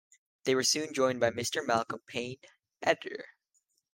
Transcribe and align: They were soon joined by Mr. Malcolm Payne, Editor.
They 0.45 0.55
were 0.55 0.63
soon 0.63 0.95
joined 0.95 1.19
by 1.19 1.29
Mr. 1.29 1.63
Malcolm 1.63 2.01
Payne, 2.07 2.39
Editor. 2.81 3.23